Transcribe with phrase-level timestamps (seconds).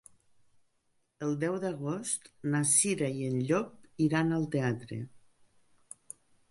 [1.25, 5.03] El deu d'agost na Cira i en Llop iran al teatre.